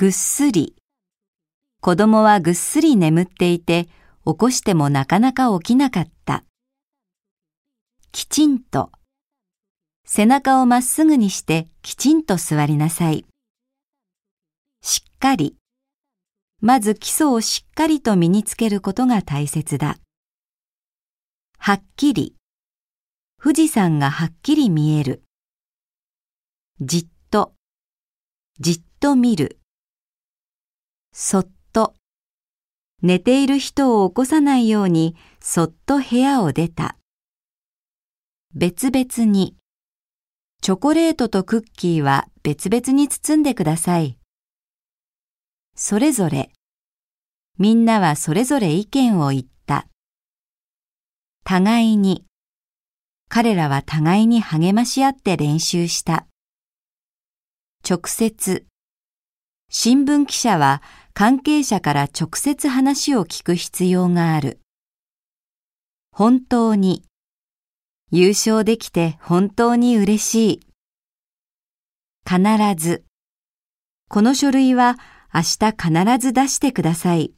[0.00, 0.76] ぐっすり。
[1.80, 3.86] 子供はぐっすり眠っていて、
[4.24, 6.44] 起こしてもなかなか起きなかった。
[8.12, 8.92] きちんと。
[10.06, 13.26] 背中をまっすぐにしてきちんと座りなさい。
[14.82, 15.56] しっかり。
[16.60, 19.98] まず基礎をしっかりと身につけることが大切だ。
[21.58, 22.36] はっきり。
[23.42, 25.24] 富士山がはっきり見える。
[26.80, 27.52] じっと。
[28.60, 29.57] じっと見る。
[31.12, 31.94] そっと。
[33.02, 36.96] 寝ている人を起こさないようにそっと部屋を出た。
[38.54, 39.56] 別々に。
[40.60, 44.18] チョコレートとクッキーは別々に包んでください。
[45.76, 46.50] それぞれ。
[47.58, 49.86] みんなはそれぞれ意見を言った。
[51.44, 52.24] 互いに。
[53.28, 56.26] 彼らは互いに励まし合って練習した。
[57.88, 58.66] 直接。
[59.70, 60.82] 新聞記者は
[61.12, 64.60] 関係者から直接話を聞く必要がある。
[66.10, 67.04] 本当に。
[68.10, 70.60] 優勝できて本当に嬉しい。
[72.26, 72.42] 必
[72.82, 73.04] ず。
[74.08, 74.96] この書類は
[75.34, 77.37] 明日必ず出してください。